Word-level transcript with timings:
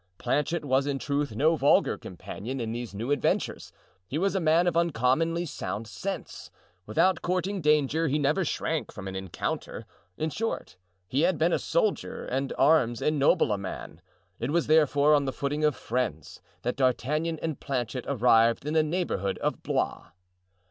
Planchet 0.17 0.65
was 0.65 0.87
in 0.87 0.97
truth 0.97 1.35
no 1.35 1.55
vulgar 1.55 1.95
companion 1.95 2.59
in 2.59 2.71
these 2.71 2.95
new 2.95 3.11
adventures; 3.11 3.71
he 4.07 4.17
was 4.17 4.33
a 4.33 4.39
man 4.39 4.65
of 4.65 4.75
uncommonly 4.75 5.45
sound 5.45 5.85
sense. 5.87 6.49
Without 6.87 7.21
courting 7.21 7.61
danger 7.61 8.07
he 8.07 8.17
never 8.17 8.43
shrank 8.43 8.91
from 8.91 9.07
an 9.07 9.15
encounter; 9.15 9.85
in 10.17 10.31
short, 10.31 10.75
he 11.07 11.21
had 11.21 11.37
been 11.37 11.53
a 11.53 11.59
soldier 11.59 12.25
and 12.25 12.51
arms 12.57 12.99
ennoble 12.99 13.51
a 13.51 13.59
man; 13.59 14.01
it 14.39 14.49
was, 14.49 14.65
therefore, 14.65 15.13
on 15.13 15.25
the 15.25 15.31
footing 15.31 15.63
of 15.63 15.75
friends 15.75 16.41
that 16.63 16.77
D'Artagnan 16.77 17.37
and 17.39 17.59
Planchet 17.59 18.03
arrived 18.07 18.65
in 18.65 18.73
the 18.73 18.81
neighborhood 18.81 19.37
of 19.37 19.61
Blois. 19.61 20.05